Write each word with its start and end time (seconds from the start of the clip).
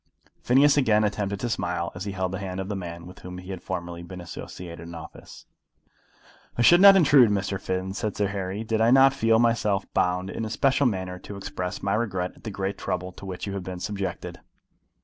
Phineas 0.41 0.77
again 0.77 1.03
attempted 1.03 1.39
to 1.41 1.47
smile 1.49 1.91
as 1.93 2.05
he 2.05 2.13
held 2.13 2.31
the 2.31 2.39
hand 2.39 2.59
of 2.59 2.69
the 2.69 2.75
man 2.75 3.05
with 3.05 3.19
whom 3.19 3.37
he 3.37 3.51
had 3.51 3.61
formerly 3.61 4.01
been 4.01 4.19
associated 4.19 4.79
in 4.87 4.95
office. 4.95 5.45
"I 6.57 6.63
should 6.63 6.81
not 6.81 6.95
intrude, 6.95 7.29
Mr. 7.29 7.61
Finn," 7.61 7.93
said 7.93 8.17
Sir 8.17 8.29
Harry, 8.29 8.63
"did 8.63 8.81
I 8.81 8.89
not 8.89 9.13
feel 9.13 9.37
myself 9.37 9.85
bound 9.93 10.31
in 10.31 10.43
a 10.43 10.49
special 10.49 10.87
manner 10.87 11.19
to 11.19 11.37
express 11.37 11.83
my 11.83 11.93
regret 11.93 12.31
at 12.35 12.43
the 12.45 12.49
great 12.49 12.79
trouble 12.79 13.11
to 13.11 13.27
which 13.27 13.45
you 13.45 13.53
have 13.53 13.61
been 13.63 13.79
subjected." 13.79 14.39